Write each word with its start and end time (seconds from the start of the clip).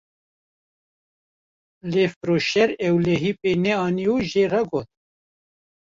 lê 1.91 2.05
firoşer 2.15 2.69
ewlehî 2.87 3.31
pê 3.39 3.51
neanî 3.63 4.05
û 4.13 4.15
jê 4.31 4.45
re 4.53 4.63
got 4.71 4.89